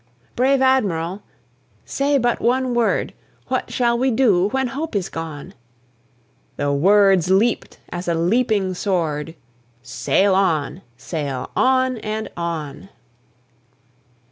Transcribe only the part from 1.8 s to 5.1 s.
say but one word; What shall we do when hope is